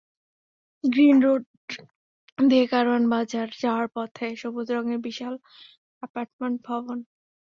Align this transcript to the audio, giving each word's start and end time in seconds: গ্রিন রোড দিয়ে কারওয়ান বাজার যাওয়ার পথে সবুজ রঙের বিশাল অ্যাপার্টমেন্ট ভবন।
গ্রিন 0.83 1.17
রোড 1.21 1.43
দিয়ে 2.43 2.65
কারওয়ান 2.67 3.03
বাজার 3.13 3.47
যাওয়ার 3.61 3.87
পথে 3.95 4.27
সবুজ 4.41 4.67
রঙের 4.71 4.99
বিশাল 5.07 5.33
অ্যাপার্টমেন্ট 5.99 6.57
ভবন। 6.67 6.97